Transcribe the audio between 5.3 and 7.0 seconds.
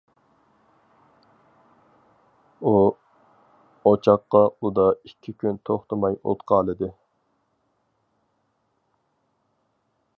كۈن توختىماي ئوت قالىدى.